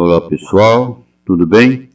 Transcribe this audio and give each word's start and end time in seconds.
Olá 0.00 0.20
pessoal, 0.20 1.04
tudo 1.26 1.44
bem? 1.44 1.88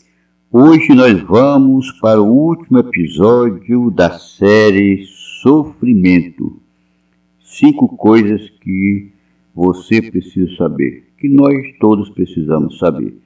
Hoje 0.51 0.93
nós 0.93 1.21
vamos 1.21 1.89
para 2.01 2.21
o 2.21 2.27
último 2.27 2.79
episódio 2.79 3.89
da 3.89 4.19
série 4.19 5.05
Sofrimento. 5.41 6.59
Cinco 7.41 7.87
coisas 7.95 8.49
que 8.59 9.09
você 9.55 10.01
precisa 10.01 10.53
saber, 10.57 11.13
que 11.17 11.29
nós 11.29 11.55
todos 11.79 12.09
precisamos 12.09 12.77
saber. 12.77 13.17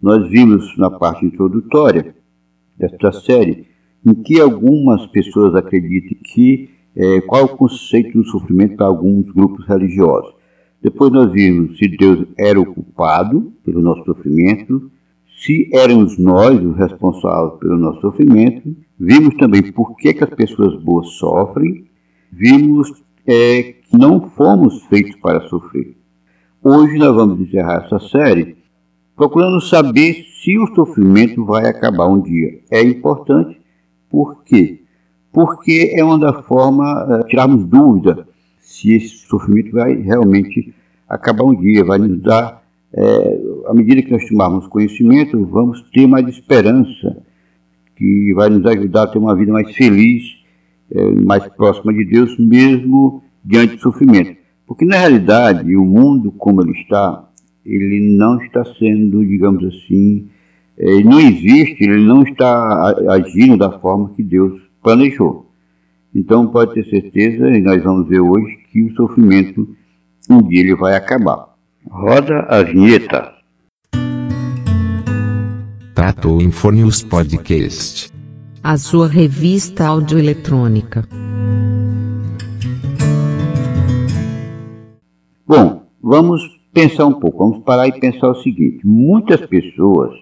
Nós 0.00 0.26
vimos 0.30 0.78
na 0.78 0.90
parte 0.90 1.26
introdutória 1.26 2.16
desta 2.78 3.12
série 3.12 3.66
em 4.02 4.14
que 4.14 4.40
algumas 4.40 5.06
pessoas 5.08 5.54
acreditam 5.54 6.16
que 6.24 6.70
é, 6.96 7.20
qual 7.20 7.44
o 7.44 7.48
conceito 7.58 8.16
do 8.16 8.24
sofrimento 8.24 8.76
para 8.76 8.86
alguns 8.86 9.30
grupos 9.30 9.66
religiosos. 9.66 10.32
Depois 10.82 11.12
nós 11.12 11.30
vimos 11.30 11.78
se 11.78 11.86
Deus 11.88 12.26
era 12.36 12.60
o 12.60 12.66
culpado 12.66 13.52
pelo 13.64 13.80
nosso 13.80 14.04
sofrimento, 14.04 14.90
se 15.38 15.70
éramos 15.72 16.18
nós 16.18 16.60
os 16.60 16.76
responsáveis 16.76 17.58
pelo 17.60 17.78
nosso 17.78 18.00
sofrimento. 18.00 18.76
Vimos 18.98 19.34
também 19.36 19.62
por 19.72 19.96
que, 19.96 20.12
que 20.12 20.24
as 20.24 20.30
pessoas 20.30 20.82
boas 20.82 21.08
sofrem. 21.10 21.84
Vimos 22.32 22.90
é, 23.26 23.62
que 23.62 23.96
não 23.96 24.28
fomos 24.30 24.82
feitos 24.86 25.14
para 25.20 25.46
sofrer. 25.48 25.96
Hoje 26.62 26.98
nós 26.98 27.14
vamos 27.14 27.40
encerrar 27.40 27.84
essa 27.84 28.00
série 28.08 28.56
procurando 29.16 29.60
saber 29.60 30.24
se 30.42 30.58
o 30.58 30.74
sofrimento 30.74 31.44
vai 31.44 31.66
acabar 31.66 32.08
um 32.08 32.20
dia. 32.20 32.60
É 32.70 32.82
importante, 32.82 33.60
por 34.10 34.42
quê? 34.42 34.80
Porque 35.32 35.92
é 35.94 36.02
uma 36.02 36.18
da 36.18 36.42
forma 36.42 37.04
uh, 37.04 37.26
tirarmos 37.26 37.64
dúvida 37.66 38.26
se 38.62 38.94
esse 38.94 39.26
sofrimento 39.26 39.72
vai 39.72 39.96
realmente 39.96 40.72
acabar 41.08 41.44
um 41.44 41.54
dia, 41.54 41.84
vai 41.84 41.98
nos 41.98 42.20
dar, 42.20 42.62
é, 42.94 43.40
à 43.66 43.74
medida 43.74 44.00
que 44.00 44.10
nós 44.12 44.26
tomarmos 44.28 44.68
conhecimento, 44.68 45.44
vamos 45.44 45.82
ter 45.90 46.06
mais 46.06 46.26
esperança, 46.28 47.22
que 47.96 48.32
vai 48.34 48.48
nos 48.48 48.64
ajudar 48.64 49.02
a 49.02 49.06
ter 49.08 49.18
uma 49.18 49.34
vida 49.34 49.52
mais 49.52 49.74
feliz, 49.74 50.22
é, 50.90 51.10
mais 51.10 51.46
próxima 51.48 51.92
de 51.92 52.04
Deus, 52.04 52.38
mesmo 52.38 53.22
diante 53.44 53.74
do 53.74 53.82
sofrimento. 53.82 54.36
Porque 54.66 54.84
na 54.84 54.96
realidade, 54.96 55.76
o 55.76 55.84
mundo 55.84 56.30
como 56.30 56.62
ele 56.62 56.72
está, 56.72 57.28
ele 57.66 58.16
não 58.16 58.40
está 58.40 58.64
sendo, 58.64 59.26
digamos 59.26 59.64
assim, 59.64 60.28
é, 60.78 61.02
não 61.02 61.20
existe, 61.20 61.82
ele 61.82 62.04
não 62.04 62.22
está 62.22 62.94
agindo 63.10 63.56
da 63.56 63.72
forma 63.78 64.10
que 64.14 64.22
Deus 64.22 64.60
planejou. 64.82 65.51
Então 66.14 66.46
pode 66.46 66.74
ter 66.74 66.84
certeza, 66.90 67.50
e 67.50 67.62
nós 67.62 67.82
vamos 67.82 68.06
ver 68.06 68.20
hoje, 68.20 68.58
que 68.70 68.82
o 68.82 68.94
sofrimento 68.94 69.66
um 70.28 70.42
dia 70.42 70.60
ele 70.60 70.74
vai 70.74 70.94
acabar. 70.94 71.54
Roda 71.90 72.40
a 72.50 72.62
vinheta. 72.62 73.32
Tratou 75.94 76.42
Infonius 76.42 77.02
Podcast. 77.02 78.10
A 78.62 78.76
sua 78.76 79.08
revista 79.08 79.86
audioeletrônica. 79.86 81.08
Bom, 85.46 85.86
vamos 86.02 86.42
pensar 86.74 87.06
um 87.06 87.14
pouco, 87.14 87.38
vamos 87.38 87.64
parar 87.64 87.88
e 87.88 87.98
pensar 87.98 88.28
o 88.28 88.42
seguinte: 88.42 88.86
muitas 88.86 89.40
pessoas 89.46 90.12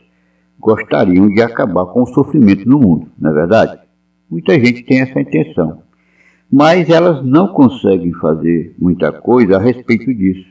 gostariam 0.59 1.29
de 1.29 1.43
acabar 1.43 1.87
com 1.87 2.03
o 2.03 2.07
sofrimento 2.07 2.69
no 2.69 2.79
mundo, 2.79 3.09
não 3.19 3.31
é 3.31 3.35
verdade? 3.35 3.90
Muita 4.31 4.55
gente 4.55 4.85
tem 4.85 5.01
essa 5.01 5.21
intenção, 5.21 5.83
mas 6.51 6.89
elas 6.89 7.25
não 7.25 7.49
conseguem 7.49 8.13
fazer 8.13 8.75
muita 8.79 9.11
coisa 9.11 9.57
a 9.57 9.61
respeito 9.61 10.15
disso. 10.15 10.49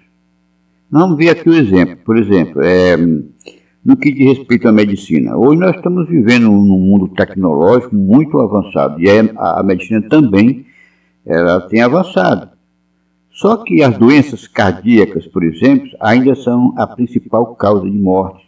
Vamos 0.92 1.18
ver 1.18 1.30
aqui 1.30 1.50
o 1.50 1.54
exemplo. 1.54 1.98
Por 2.04 2.18
exemplo, 2.18 2.62
é, 2.62 2.98
no 3.86 3.96
que 3.96 4.12
diz 4.12 4.38
respeito 4.38 4.68
à 4.68 4.72
medicina. 4.72 5.38
Hoje 5.38 5.60
nós 5.60 5.76
estamos 5.76 6.08
vivendo 6.10 6.46
num 6.46 6.80
mundo 6.80 7.08
tecnológico 7.10 7.96
muito 7.96 8.40
avançado 8.40 9.00
e 9.00 9.10
a, 9.10 9.60
a 9.60 9.64
medicina 9.64 10.02
também 10.10 10.66
ela 11.26 11.62
tem 11.62 11.82
avançado. 11.82 12.50
Só 13.32 13.58
que 13.58 13.82
as 13.82 13.98
doenças 13.98 14.48
cardíacas, 14.48 15.26
por 15.28 15.44
exemplo, 15.44 15.90
ainda 16.02 16.36
são 16.36 16.74
a 16.78 16.86
principal 16.86 17.56
causa 17.56 17.90
de 17.90 17.98
morte. 17.98 18.46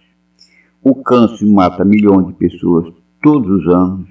O 0.83 0.95
câncer 0.95 1.45
mata 1.45 1.85
milhões 1.85 2.27
de 2.27 2.33
pessoas 2.33 2.94
todos 3.22 3.50
os 3.50 3.73
anos. 3.73 4.09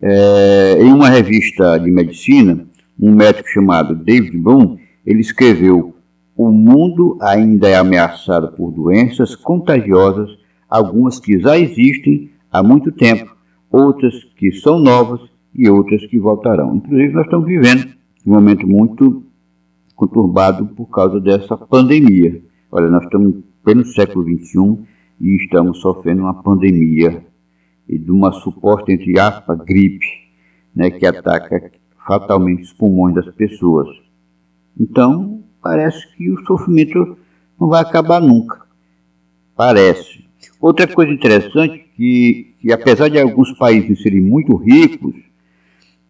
É, 0.00 0.78
em 0.80 0.92
uma 0.92 1.08
revista 1.08 1.78
de 1.78 1.90
medicina, 1.90 2.66
um 3.00 3.14
médico 3.14 3.48
chamado 3.48 3.94
David 3.94 4.36
Bloom, 4.36 4.76
ele 5.04 5.20
escreveu: 5.20 5.94
O 6.36 6.50
mundo 6.50 7.18
ainda 7.20 7.68
é 7.68 7.76
ameaçado 7.76 8.52
por 8.52 8.70
doenças 8.70 9.34
contagiosas, 9.34 10.30
algumas 10.68 11.18
que 11.18 11.38
já 11.38 11.58
existem 11.58 12.30
há 12.50 12.62
muito 12.62 12.92
tempo, 12.92 13.34
outras 13.70 14.14
que 14.36 14.52
são 14.52 14.78
novas 14.78 15.20
e 15.54 15.68
outras 15.68 16.04
que 16.06 16.18
voltarão. 16.18 16.76
Inclusive, 16.76 17.12
nós 17.12 17.24
estamos 17.24 17.46
vivendo 17.46 17.88
um 18.26 18.32
momento 18.32 18.66
muito 18.66 19.24
conturbado 19.94 20.66
por 20.66 20.86
causa 20.86 21.20
dessa 21.20 21.56
pandemia. 21.56 22.42
Olha, 22.70 22.88
nós 22.88 23.04
estamos 23.04 23.36
no 23.66 23.84
século 23.86 24.24
XXI 24.24 24.78
e 25.20 25.36
estamos 25.36 25.80
sofrendo 25.80 26.22
uma 26.22 26.42
pandemia 26.42 27.22
e 27.88 27.98
de 27.98 28.10
uma 28.10 28.32
suposta, 28.32 28.92
entre 28.92 29.18
aspas, 29.18 29.58
gripe, 29.58 30.06
né, 30.74 30.90
que 30.90 31.06
ataca 31.06 31.70
fatalmente 32.06 32.62
os 32.62 32.72
pulmões 32.72 33.14
das 33.14 33.34
pessoas. 33.34 33.88
Então, 34.78 35.42
parece 35.62 36.14
que 36.16 36.30
o 36.30 36.44
sofrimento 36.44 37.16
não 37.58 37.68
vai 37.68 37.82
acabar 37.82 38.20
nunca. 38.20 38.62
Parece. 39.56 40.24
Outra 40.60 40.86
coisa 40.86 41.12
interessante 41.12 41.84
que, 41.96 42.54
que 42.60 42.72
apesar 42.72 43.08
de 43.08 43.18
alguns 43.18 43.52
países 43.52 44.02
serem 44.02 44.20
muito 44.20 44.56
ricos, 44.56 45.14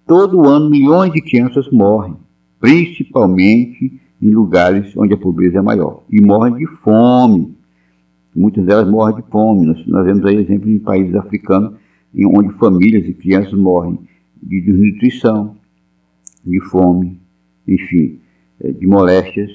todo 0.06 0.48
ano 0.48 0.70
milhões 0.70 1.12
de 1.12 1.20
crianças 1.20 1.70
morrem, 1.70 2.16
principalmente 2.58 4.00
em 4.20 4.30
lugares 4.30 4.96
onde 4.96 5.14
a 5.14 5.18
pobreza 5.18 5.58
é 5.58 5.62
maior, 5.62 6.02
e 6.10 6.20
morrem 6.20 6.54
de 6.54 6.66
fome. 6.66 7.53
Muitas 8.34 8.64
delas 8.64 8.90
morrem 8.90 9.16
de 9.16 9.22
fome. 9.30 9.66
Nós, 9.66 9.86
nós 9.86 10.04
vemos 10.04 10.24
aí 10.24 10.36
exemplos 10.36 10.70
em 10.70 10.78
países 10.78 11.14
africanos 11.14 11.74
em 12.14 12.26
onde 12.26 12.54
famílias 12.54 13.06
e 13.08 13.12
crianças 13.12 13.52
morrem 13.52 13.98
de 14.40 14.60
desnutrição, 14.60 15.56
de 16.44 16.60
fome, 16.60 17.20
enfim, 17.66 18.20
eh, 18.60 18.70
de 18.72 18.86
moléstias. 18.86 19.50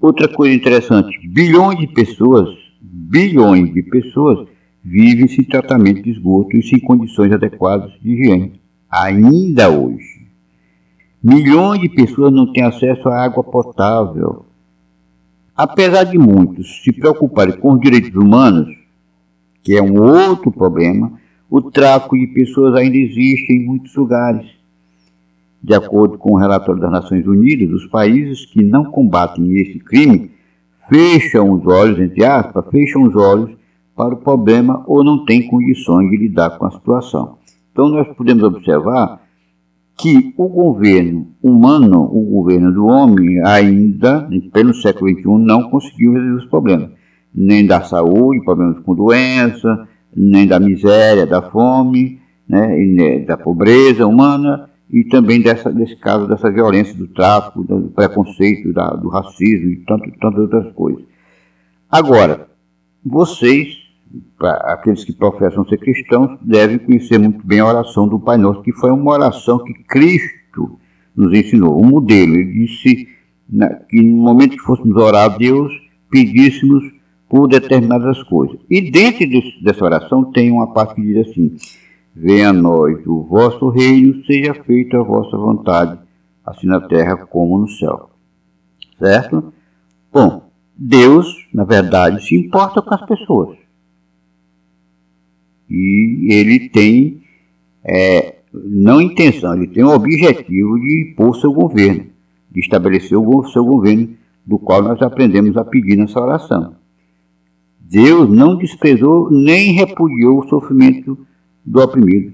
Outra 0.00 0.28
coisa 0.28 0.54
interessante, 0.54 1.18
bilhões 1.28 1.78
de 1.78 1.86
pessoas, 1.86 2.48
bilhões 2.80 3.72
de 3.72 3.82
pessoas 3.82 4.46
vivem 4.84 5.26
sem 5.28 5.44
tratamento 5.44 6.02
de 6.02 6.10
esgoto 6.10 6.56
e 6.56 6.62
sem 6.62 6.78
condições 6.78 7.32
adequadas 7.32 7.92
de 8.02 8.10
higiene. 8.10 8.60
Ainda 8.90 9.70
hoje. 9.70 10.26
Milhões 11.22 11.80
de 11.80 11.88
pessoas 11.88 12.32
não 12.32 12.52
têm 12.52 12.64
acesso 12.64 13.08
à 13.08 13.24
água 13.24 13.42
potável. 13.42 14.44
Apesar 15.56 16.04
de 16.04 16.18
muitos 16.18 16.82
se 16.82 16.92
preocuparem 16.92 17.56
com 17.56 17.74
os 17.74 17.80
direitos 17.80 18.14
humanos, 18.14 18.68
que 19.62 19.76
é 19.76 19.82
um 19.82 20.02
outro 20.02 20.50
problema, 20.50 21.12
o 21.48 21.62
tráfico 21.62 22.18
de 22.18 22.26
pessoas 22.26 22.74
ainda 22.74 22.96
existe 22.96 23.52
em 23.52 23.64
muitos 23.64 23.94
lugares. 23.94 24.46
De 25.62 25.72
acordo 25.72 26.18
com 26.18 26.32
o 26.32 26.36
relatório 26.36 26.80
das 26.80 26.90
Nações 26.90 27.26
Unidas, 27.26 27.70
os 27.70 27.86
países 27.86 28.44
que 28.46 28.62
não 28.62 28.84
combatem 28.84 29.56
esse 29.56 29.78
crime 29.78 30.32
fecham 30.88 31.52
os 31.52 31.64
olhos, 31.66 32.00
entre 32.00 32.24
aspas, 32.24 32.66
fecham 32.70 33.04
os 33.04 33.14
olhos 33.14 33.50
para 33.94 34.14
o 34.14 34.18
problema 34.18 34.82
ou 34.86 35.04
não 35.04 35.24
têm 35.24 35.46
condições 35.46 36.10
de 36.10 36.16
lidar 36.16 36.58
com 36.58 36.66
a 36.66 36.70
situação. 36.72 37.38
Então 37.72 37.88
nós 37.88 38.08
podemos 38.16 38.42
observar 38.42 39.23
que 39.96 40.34
o 40.36 40.48
governo 40.48 41.28
humano, 41.42 42.02
o 42.02 42.22
governo 42.24 42.72
do 42.72 42.86
homem, 42.86 43.40
ainda, 43.44 44.28
pelo 44.52 44.74
século 44.74 45.10
XXI, 45.10 45.24
não 45.38 45.70
conseguiu 45.70 46.12
resolver 46.12 46.36
os 46.36 46.46
problemas. 46.46 46.90
Nem 47.34 47.66
da 47.66 47.80
saúde, 47.82 48.44
problemas 48.44 48.78
com 48.80 48.94
doença, 48.94 49.88
nem 50.14 50.46
da 50.46 50.58
miséria, 50.58 51.26
da 51.26 51.42
fome, 51.42 52.20
né, 52.48 53.20
da 53.20 53.36
pobreza 53.36 54.06
humana, 54.06 54.68
e 54.90 55.04
também 55.04 55.40
dessa, 55.40 55.72
desse 55.72 55.96
caso 55.96 56.28
dessa 56.28 56.50
violência 56.50 56.94
do 56.94 57.08
tráfico, 57.08 57.64
do 57.64 57.90
preconceito, 57.90 58.72
da, 58.72 58.90
do 58.90 59.08
racismo 59.08 59.70
e 59.70 59.76
tanto, 59.86 60.10
tantas 60.20 60.40
outras 60.40 60.72
coisas. 60.74 61.02
Agora, 61.90 62.48
vocês, 63.04 63.76
aqueles 64.40 65.04
que 65.04 65.12
professam 65.12 65.64
ser 65.66 65.78
cristãos, 65.78 66.38
devem 66.42 66.78
conhecer 66.78 67.18
muito 67.18 67.46
bem 67.46 67.60
a 67.60 67.66
oração 67.66 68.08
do 68.08 68.18
Pai 68.18 68.36
Nosso, 68.36 68.62
que 68.62 68.72
foi 68.72 68.90
uma 68.90 69.12
oração 69.12 69.58
que 69.58 69.74
Cristo 69.84 70.78
nos 71.16 71.32
ensinou, 71.32 71.80
um 71.82 71.86
modelo. 71.86 72.34
Ele 72.34 72.52
disse 72.52 73.08
que 73.88 74.02
no 74.02 74.16
momento 74.16 74.56
que 74.56 74.62
fôssemos 74.62 74.96
orar 74.96 75.32
a 75.32 75.36
Deus, 75.36 75.72
pedíssemos 76.10 76.84
por 77.28 77.48
determinadas 77.48 78.22
coisas. 78.24 78.58
E 78.70 78.90
dentro 78.90 79.26
dessa 79.62 79.84
oração 79.84 80.30
tem 80.30 80.50
uma 80.50 80.72
parte 80.72 80.94
que 80.94 81.02
diz 81.02 81.28
assim: 81.28 81.56
Venha 82.14 82.50
a 82.50 82.52
nós 82.52 83.04
o 83.06 83.22
vosso 83.24 83.68
reino, 83.70 84.24
seja 84.24 84.54
feita 84.54 84.98
a 84.98 85.02
vossa 85.02 85.36
vontade, 85.36 85.98
assim 86.44 86.66
na 86.66 86.80
terra 86.80 87.16
como 87.16 87.58
no 87.58 87.68
céu. 87.68 88.10
Certo? 88.98 89.52
Bom, 90.12 90.48
Deus, 90.76 91.26
na 91.52 91.64
verdade, 91.64 92.24
se 92.24 92.36
importa 92.36 92.80
com 92.80 92.94
as 92.94 93.04
pessoas. 93.06 93.63
E 95.68 96.28
ele 96.30 96.68
tem, 96.68 97.22
é, 97.84 98.36
não 98.52 99.00
intenção, 99.00 99.54
ele 99.54 99.66
tem 99.66 99.82
o 99.82 99.94
objetivo 99.94 100.78
de 100.78 101.10
impor 101.10 101.36
seu 101.36 101.52
governo, 101.52 102.06
de 102.50 102.60
estabelecer 102.60 103.18
o 103.18 103.44
seu 103.48 103.64
governo, 103.64 104.10
do 104.46 104.58
qual 104.58 104.82
nós 104.82 105.00
aprendemos 105.00 105.56
a 105.56 105.64
pedir 105.64 105.96
nessa 105.96 106.20
oração. 106.20 106.74
Deus 107.80 108.28
não 108.28 108.56
desprezou 108.56 109.30
nem 109.30 109.72
repudiou 109.72 110.40
o 110.40 110.48
sofrimento 110.48 111.18
do 111.64 111.80
oprimido. 111.80 112.32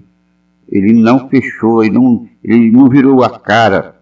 Ele 0.68 0.92
não 0.92 1.28
fechou, 1.28 1.84
ele 1.84 1.94
não, 1.94 2.26
ele 2.42 2.70
não 2.70 2.88
virou 2.88 3.22
a 3.22 3.38
cara 3.38 3.96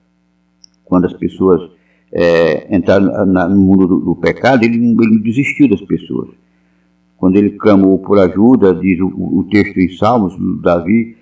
quando 0.85 1.07
as 1.07 1.13
pessoas 1.13 1.71
é, 2.13 2.75
entraram 2.75 3.27
na, 3.27 3.49
no 3.49 3.57
mundo 3.57 3.87
do, 3.87 4.01
do 4.01 4.17
pecado, 4.17 4.65
ele, 4.65 4.77
ele, 4.77 5.19
desistiu 5.21 5.69
das 5.69 5.81
pessoas. 5.83 6.31
Quando 7.19 7.37
ele 7.37 7.51
clamou 7.51 7.99
por 7.99 8.19
ajuda, 8.19 8.73
diz 8.73 8.99
o, 9.01 9.09
o 9.09 9.47
texto 9.51 9.77
em 9.79 9.91
Salmos, 9.91 10.35
Davi 10.63 11.17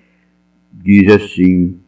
diz 0.71 1.11
assim, 1.11 1.79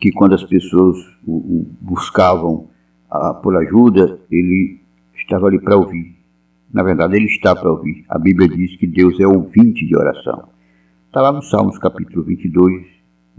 que 0.00 0.10
quando 0.10 0.34
as 0.34 0.42
pessoas 0.42 0.98
o, 1.24 1.32
o 1.32 1.66
buscavam 1.80 2.68
a, 3.08 3.32
por 3.32 3.56
ajuda, 3.56 4.18
ele 4.28 4.80
estava 5.14 5.46
ali 5.46 5.60
para 5.60 5.76
ouvir. 5.76 6.16
Na 6.72 6.82
verdade, 6.82 7.14
ele 7.14 7.26
está 7.26 7.54
para 7.54 7.70
ouvir. 7.70 8.04
A 8.08 8.18
Bíblia 8.18 8.48
diz 8.48 8.76
que 8.76 8.88
Deus 8.88 9.20
é 9.20 9.26
ouvinte 9.26 9.86
de 9.86 9.96
oração. 9.96 10.48
Está 11.06 11.20
lá 11.20 11.30
no 11.30 11.42
Salmos 11.42 11.78
capítulo 11.78 12.24
22, 12.24 12.84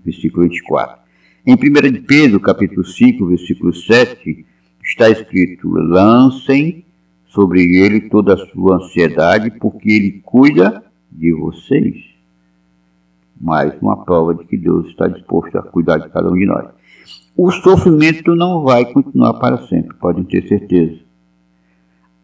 versículo 0.04 0.44
24. 0.44 0.98
Em 1.46 1.54
1 1.54 1.92
de 1.92 2.00
Pedro, 2.00 2.40
capítulo 2.40 2.86
5, 2.86 3.28
versículo 3.28 3.74
7, 3.74 4.46
está 4.82 5.10
escrito: 5.10 5.70
Lancem 5.70 6.85
sobre 7.36 7.62
ele 7.62 8.10
toda 8.10 8.34
a 8.34 8.48
sua 8.48 8.78
ansiedade, 8.78 9.52
porque 9.60 9.92
ele 9.92 10.22
cuida 10.24 10.82
de 11.12 11.34
vocês. 11.34 11.98
Mais 13.40 13.80
uma 13.82 14.06
prova 14.06 14.34
de 14.34 14.46
que 14.46 14.58
Deus 14.58 14.88
está 14.88 15.08
disposto 15.08 15.58
a 15.58 15.62
cuidar 15.62 15.98
de 15.98 16.10
cada 16.10 16.32
um 16.32 16.36
de 16.36 16.46
nós. 16.46 16.68
O 17.38 17.52
sofrimento 17.52 18.34
não 18.34 18.64
vai 18.64 18.86
continuar 18.86 19.34
para 19.34 19.68
sempre, 19.68 19.94
podem 19.98 20.24
ter 20.24 20.48
certeza. 20.48 21.04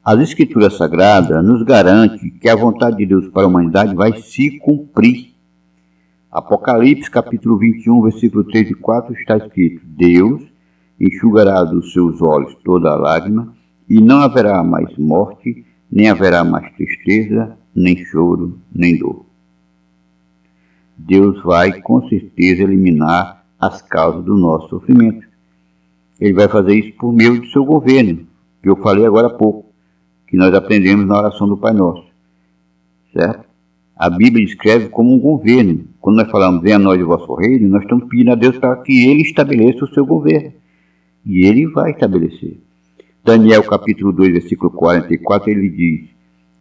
As 0.04 0.20
Escrituras 0.22 0.78
Sagradas 0.78 1.46
nos 1.46 1.62
garante 1.64 2.32
que 2.32 2.50
a 2.50 2.56
vontade 2.56 2.98
de 2.98 3.06
Deus 3.06 3.28
para 3.28 3.44
a 3.44 3.48
humanidade 3.48 3.94
vai 3.94 4.14
se 4.22 4.58
cumprir. 4.60 5.32
Apocalipse 6.32 7.12
capítulo 7.12 7.58
21, 7.58 8.02
versículo 8.04 8.46
3 8.46 8.72
e 8.72 8.74
4 8.74 9.14
está 9.14 9.38
escrito: 9.38 9.82
Deus 9.86 10.42
enxugará 11.00 11.64
dos 11.66 11.92
seus 11.92 12.22
olhos 12.22 12.56
toda 12.64 12.90
a 12.90 12.96
lágrima, 12.96 13.54
e 13.92 14.00
não 14.00 14.22
haverá 14.22 14.64
mais 14.64 14.96
morte, 14.98 15.66
nem 15.92 16.10
haverá 16.10 16.46
mais 16.46 16.74
tristeza, 16.76 17.58
nem 17.76 17.98
choro, 18.06 18.58
nem 18.74 18.98
dor. 18.98 19.26
Deus 20.98 21.44
vai 21.44 21.82
com 21.82 22.08
certeza 22.08 22.64
eliminar 22.64 23.44
as 23.60 23.82
causas 23.82 24.24
do 24.24 24.38
nosso 24.38 24.70
sofrimento. 24.70 25.28
Ele 26.22 26.32
vai 26.32 26.48
fazer 26.48 26.74
isso 26.74 26.94
por 26.94 27.12
meio 27.12 27.42
do 27.42 27.48
seu 27.48 27.66
governo, 27.66 28.26
que 28.64 28.70
eu 28.70 28.78
falei 28.78 29.06
agora 29.06 29.28
há 29.28 29.34
pouco 29.34 29.66
que 30.26 30.38
nós 30.38 30.54
aprendemos 30.54 31.06
na 31.06 31.18
oração 31.18 31.46
do 31.46 31.58
Pai 31.58 31.74
Nosso. 31.74 32.08
Certo? 33.12 33.44
A 33.94 34.10
Bíblia 34.10 34.46
descreve 34.46 34.88
como 34.88 35.14
um 35.14 35.20
governo. 35.20 35.84
Quando 36.00 36.16
nós 36.16 36.32
falamos, 36.32 36.62
venha 36.62 36.78
a 36.78 36.80
nós 36.80 37.02
o 37.02 37.08
vosso 37.08 37.34
reino, 37.36 37.68
nós 37.68 37.84
estamos 37.84 38.08
pedindo 38.08 38.32
a 38.32 38.36
Deus 38.36 38.58
para 38.58 38.78
que 38.78 39.06
Ele 39.06 39.24
estabeleça 39.24 39.84
o 39.84 39.94
seu 39.94 40.06
governo. 40.06 40.54
E 41.26 41.46
Ele 41.46 41.68
vai 41.68 41.92
estabelecer. 41.92 42.58
Daniel 43.24 43.64
capítulo 43.64 44.12
2, 44.12 44.34
versículo 44.34 44.72
44, 44.72 45.52
ele 45.52 45.70
diz, 45.70 46.10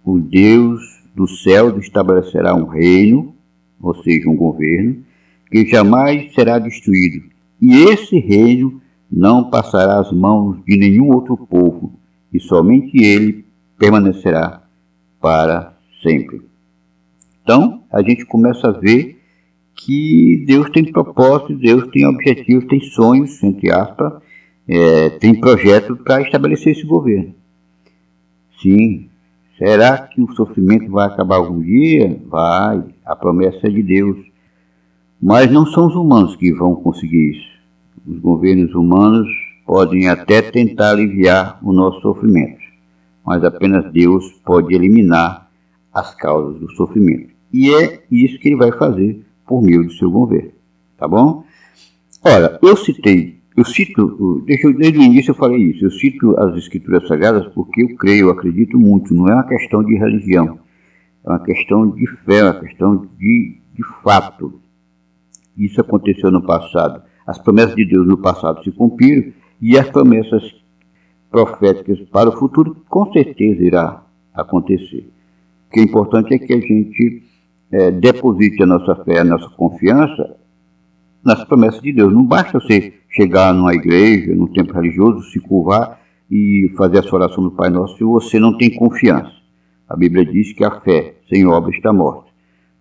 o 0.04 0.18
Deus 0.18 1.00
do 1.14 1.26
céu 1.26 1.78
estabelecerá 1.78 2.54
um 2.54 2.66
reino, 2.66 3.34
ou 3.80 3.94
seja, 4.02 4.28
um 4.28 4.36
governo, 4.36 5.02
que 5.50 5.66
jamais 5.66 6.34
será 6.34 6.58
destruído. 6.58 7.24
E 7.62 7.84
esse 7.84 8.18
reino 8.18 8.80
não 9.10 9.48
passará 9.48 10.00
às 10.00 10.12
mãos 10.12 10.58
de 10.66 10.76
nenhum 10.76 11.10
outro 11.10 11.34
povo, 11.34 11.94
e 12.30 12.38
somente 12.38 13.02
ele 13.02 13.44
permanecerá 13.78 14.62
para 15.18 15.74
sempre. 16.02 16.42
Então, 17.42 17.82
a 17.90 18.02
gente 18.02 18.26
começa 18.26 18.68
a 18.68 18.72
ver 18.72 19.18
que 19.74 20.44
Deus 20.46 20.68
tem 20.68 20.84
propósito, 20.92 21.54
Deus 21.54 21.88
tem 21.90 22.06
objetivos, 22.06 22.66
tem 22.66 22.80
sonhos, 22.80 23.42
entre 23.42 23.72
aspas, 23.72 24.22
é, 24.70 25.10
tem 25.10 25.38
projetos 25.38 25.98
para 26.02 26.22
estabelecer 26.22 26.72
esse 26.72 26.86
governo. 26.86 27.34
Sim, 28.62 29.08
será 29.58 29.98
que 29.98 30.20
o 30.20 30.32
sofrimento 30.34 30.90
vai 30.90 31.06
acabar 31.06 31.36
algum 31.36 31.60
dia? 31.60 32.20
Vai, 32.26 32.84
a 33.04 33.16
promessa 33.16 33.66
é 33.66 33.70
de 33.70 33.82
Deus. 33.82 34.18
Mas 35.20 35.50
não 35.50 35.66
são 35.66 35.86
os 35.86 35.94
humanos 35.94 36.36
que 36.36 36.52
vão 36.52 36.74
conseguir 36.74 37.32
isso. 37.32 37.50
Os 38.06 38.18
governos 38.18 38.74
humanos 38.74 39.28
podem 39.66 40.08
até 40.08 40.40
tentar 40.40 40.90
aliviar 40.90 41.58
o 41.62 41.72
nosso 41.72 42.00
sofrimento 42.00 42.70
mas 43.24 43.44
apenas 43.44 43.90
Deus 43.92 44.32
pode 44.44 44.74
eliminar 44.74 45.48
as 45.92 46.14
causas 46.14 46.60
do 46.60 46.70
sofrimento. 46.72 47.30
E 47.52 47.72
é 47.72 48.02
isso 48.10 48.38
que 48.38 48.48
ele 48.48 48.56
vai 48.56 48.72
fazer 48.72 49.24
por 49.46 49.62
meio 49.62 49.84
do 49.84 49.92
seu 49.92 50.10
governo. 50.10 50.52
Tá 50.96 51.06
bom? 51.06 51.44
Ora, 52.24 52.58
eu 52.62 52.76
citei, 52.76 53.39
eu 53.60 53.64
cito, 53.66 54.42
deixa 54.46 54.66
eu, 54.66 54.74
desde 54.74 54.98
o 54.98 55.02
início 55.02 55.32
eu 55.32 55.34
falei 55.34 55.58
isso, 55.58 55.84
eu 55.84 55.90
cito 55.90 56.34
as 56.40 56.56
escrituras 56.56 57.06
sagradas 57.06 57.46
porque 57.48 57.82
eu 57.82 57.94
creio, 57.96 58.26
eu 58.26 58.30
acredito 58.30 58.78
muito, 58.78 59.12
não 59.12 59.28
é 59.28 59.34
uma 59.34 59.46
questão 59.46 59.84
de 59.84 59.94
religião, 59.96 60.58
é 61.22 61.28
uma 61.28 61.38
questão 61.40 61.90
de 61.90 62.06
fé, 62.24 62.38
é 62.38 62.44
uma 62.44 62.60
questão 62.60 63.06
de, 63.18 63.58
de 63.74 63.84
fato. 64.02 64.60
Isso 65.58 65.78
aconteceu 65.78 66.30
no 66.30 66.42
passado. 66.42 67.02
As 67.26 67.38
promessas 67.38 67.76
de 67.76 67.84
Deus 67.84 68.06
no 68.06 68.16
passado 68.16 68.64
se 68.64 68.72
cumpriram 68.72 69.30
e 69.60 69.78
as 69.78 69.90
promessas 69.90 70.42
proféticas 71.30 72.00
para 72.08 72.30
o 72.30 72.38
futuro, 72.38 72.74
com 72.88 73.12
certeza 73.12 73.62
irá 73.62 74.02
acontecer. 74.32 75.06
O 75.68 75.72
que 75.74 75.80
é 75.80 75.82
importante 75.82 76.32
é 76.32 76.38
que 76.38 76.54
a 76.54 76.60
gente 76.60 77.22
é, 77.70 77.90
deposite 77.90 78.62
a 78.62 78.66
nossa 78.66 78.96
fé, 79.04 79.18
a 79.18 79.24
nossa 79.24 79.50
confiança 79.50 80.39
nas 81.24 81.44
promessas 81.44 81.80
de 81.80 81.92
Deus. 81.92 82.12
Não 82.12 82.24
basta 82.24 82.58
você 82.58 82.94
chegar 83.08 83.52
numa 83.52 83.74
igreja, 83.74 84.34
num 84.34 84.46
templo 84.46 84.74
religioso, 84.74 85.30
se 85.30 85.40
curvar 85.40 86.00
e 86.30 86.72
fazer 86.76 86.98
a 86.98 87.02
sua 87.02 87.20
oração 87.20 87.42
do 87.42 87.50
Pai 87.50 87.70
Nosso 87.70 87.96
se 87.96 88.04
você 88.04 88.38
não 88.38 88.56
tem 88.56 88.74
confiança. 88.74 89.32
A 89.88 89.96
Bíblia 89.96 90.24
diz 90.24 90.52
que 90.52 90.64
a 90.64 90.80
fé 90.80 91.16
sem 91.28 91.46
obra 91.46 91.70
está 91.70 91.92
morta. 91.92 92.30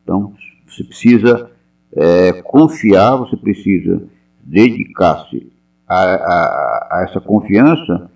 Então, 0.03 0.33
você 0.67 0.83
precisa 0.83 1.49
é, 1.93 2.33
confiar, 2.43 3.15
você 3.17 3.35
precisa 3.35 4.03
dedicar-se 4.43 5.51
a, 5.87 5.95
a, 5.95 6.87
a 6.91 7.03
essa 7.03 7.19
confiança 7.19 8.09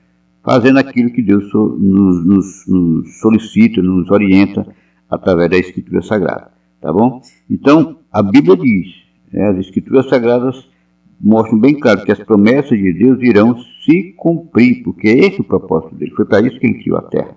fazendo 0.43 0.77
aquilo 0.77 1.09
que 1.09 1.21
Deus 1.21 1.51
nos, 1.53 2.25
nos, 2.25 2.67
nos 2.67 3.19
solicita, 3.19 3.81
nos 3.81 4.11
orienta 4.11 4.67
através 5.09 5.49
da 5.49 5.57
Escritura 5.57 6.01
Sagrada. 6.01 6.51
Tá 6.81 6.91
bom? 6.91 7.21
Então, 7.49 7.97
a 8.11 8.21
Bíblia 8.21 8.57
diz, 8.57 9.02
as 9.41 9.57
Escrituras 9.57 10.07
Sagradas 10.09 10.67
mostram 11.19 11.57
bem 11.57 11.79
claro 11.79 12.03
que 12.03 12.11
as 12.11 12.19
promessas 12.19 12.77
de 12.77 12.93
Deus 12.93 13.21
irão 13.21 13.57
se 13.85 14.13
cumprir, 14.17 14.83
porque 14.83 15.07
é 15.07 15.17
esse 15.27 15.41
o 15.41 15.43
propósito 15.43 15.95
dele. 15.95 16.11
Foi 16.11 16.25
para 16.25 16.45
isso 16.45 16.59
que 16.59 16.67
ele 16.67 16.81
criou 16.81 16.97
a 16.97 17.03
terra 17.03 17.35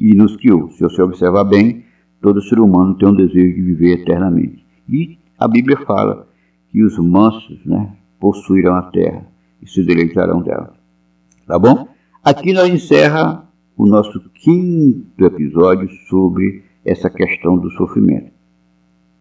e 0.00 0.14
nos 0.14 0.36
criou. 0.36 0.70
Se 0.70 0.82
você 0.82 1.02
observar 1.02 1.44
bem, 1.44 1.84
todo 2.20 2.40
ser 2.42 2.58
humano 2.58 2.94
tem 2.94 3.08
um 3.08 3.14
desejo 3.14 3.54
de 3.54 3.62
viver 3.62 4.00
eternamente. 4.00 4.64
E 4.88 5.18
a 5.38 5.48
Bíblia 5.48 5.78
fala 5.86 6.28
que 6.70 6.82
os 6.82 6.98
mansos 6.98 7.58
né, 7.64 7.92
possuirão 8.20 8.74
a 8.74 8.82
terra 8.82 9.26
e 9.60 9.68
se 9.68 9.82
deleitarão 9.82 10.40
dela. 10.42 10.74
Tá 11.46 11.58
bom? 11.58 11.88
Aqui 12.22 12.52
nós 12.52 12.68
encerra 12.68 13.44
o 13.76 13.86
nosso 13.86 14.20
quinto 14.34 15.24
episódio 15.24 15.88
sobre 16.08 16.62
essa 16.84 17.10
questão 17.10 17.58
do 17.58 17.70
sofrimento. 17.72 18.32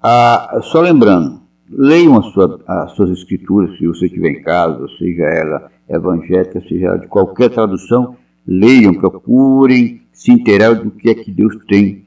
Ah, 0.02 0.60
só 0.64 0.82
lembrando, 0.82 1.43
leiam 1.78 2.18
as, 2.18 2.26
sua, 2.28 2.60
as 2.68 2.92
suas 2.94 3.10
escrituras, 3.12 3.78
se 3.78 3.88
você 3.88 4.10
tiver 4.10 4.30
em 4.30 4.42
casa, 4.42 4.88
seja 4.98 5.24
ela 5.24 5.72
evangélica, 5.90 6.62
seja 6.62 6.88
ela 6.88 6.98
de 6.98 7.08
qualquer 7.08 7.50
tradução, 7.50 8.16
leiam, 8.46 8.94
procurem 8.94 10.02
se 10.12 10.32
inteirar 10.32 10.74
do 10.74 10.92
que 10.92 11.10
é 11.10 11.16
que 11.16 11.32
Deus 11.32 11.56
tem 11.68 12.06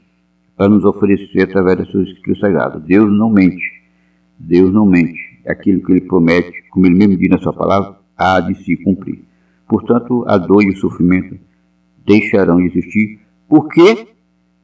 para 0.57 0.69
nos 0.69 0.85
oferecer 0.85 1.43
através 1.43 1.79
das 1.79 1.89
suas 1.89 2.09
escrituras 2.09 2.41
sagradas. 2.41 2.83
Deus 2.83 3.13
não 3.13 3.31
mente. 3.31 3.65
Deus 4.39 4.73
não 4.73 4.87
mente. 4.87 5.19
Aquilo 5.47 5.83
que 5.83 5.93
ele 5.93 6.01
promete, 6.01 6.53
como 6.71 6.87
ele 6.87 6.95
mesmo 6.95 7.17
diz 7.17 7.29
na 7.29 7.39
sua 7.39 7.53
palavra, 7.53 7.97
há 8.17 8.41
de 8.41 8.55
se 8.65 8.77
cumprir. 8.77 9.23
Portanto, 9.69 10.25
a 10.27 10.39
dor 10.39 10.63
e 10.63 10.71
o 10.71 10.77
sofrimento 10.77 11.39
deixarão 12.07 12.57
de 12.57 12.67
existir. 12.67 13.21
Por 13.49 13.69
quê? 13.69 14.09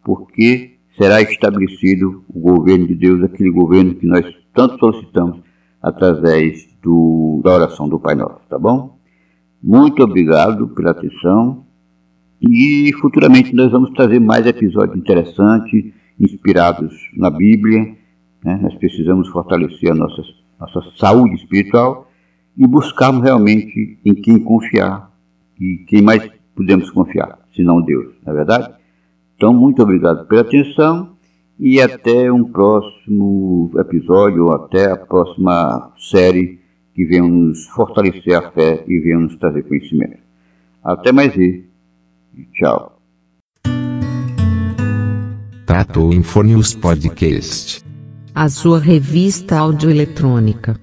Porque 0.02 0.71
será 0.96 1.20
estabelecido 1.22 2.24
o 2.28 2.40
governo 2.40 2.86
de 2.86 2.94
Deus, 2.94 3.22
aquele 3.22 3.50
governo 3.50 3.94
que 3.94 4.06
nós 4.06 4.24
tanto 4.54 4.78
solicitamos 4.78 5.40
através 5.82 6.68
do, 6.82 7.40
da 7.42 7.52
oração 7.52 7.88
do 7.88 7.98
Pai 7.98 8.14
Nosso, 8.14 8.40
tá 8.48 8.58
bom? 8.58 8.98
Muito 9.62 10.02
obrigado 10.02 10.68
pela 10.68 10.90
atenção 10.90 11.64
e 12.40 12.92
futuramente 13.00 13.54
nós 13.54 13.70
vamos 13.70 13.90
trazer 13.90 14.20
mais 14.20 14.46
episódios 14.46 14.96
interessantes, 14.96 15.92
inspirados 16.18 16.94
na 17.16 17.30
Bíblia 17.30 17.96
Né? 18.44 18.58
Nós 18.60 18.74
precisamos 18.74 19.28
fortalecer 19.28 19.92
a 19.92 19.94
nossa, 19.94 20.22
nossa 20.58 20.82
saúde 20.98 21.36
espiritual 21.36 22.10
e 22.56 22.66
buscarmos 22.66 23.22
realmente 23.22 23.98
em 24.04 24.14
quem 24.14 24.38
confiar 24.38 25.10
e 25.60 25.84
quem 25.86 26.02
mais 26.02 26.28
podemos 26.54 26.90
confiar, 26.90 27.38
se 27.54 27.62
não 27.62 27.80
Deus, 27.80 28.14
não 28.24 28.32
é 28.32 28.36
verdade? 28.36 28.81
Então, 29.42 29.52
muito 29.52 29.82
obrigado 29.82 30.24
pela 30.28 30.42
atenção 30.42 31.16
e 31.58 31.80
até 31.80 32.30
um 32.30 32.44
próximo 32.44 33.72
episódio, 33.76 34.44
ou 34.44 34.52
até 34.52 34.92
a 34.92 34.96
próxima 34.96 35.90
série 35.98 36.60
que 36.94 37.04
venha 37.04 37.24
nos 37.24 37.66
fortalecer 37.70 38.38
a 38.38 38.52
fé 38.52 38.84
e 38.86 39.00
venha 39.00 39.18
nos 39.18 39.34
trazer 39.38 39.64
conhecimento. 39.64 40.18
Até 40.84 41.10
mais 41.10 41.34
e 41.36 41.64
tchau. 42.52 43.00
Tratou 45.66 46.14
Infornews 46.14 46.76
Podcast. 46.76 47.84
A 48.32 48.48
sua 48.48 48.78
revista 48.78 49.58
audioeletrônica. 49.58 50.78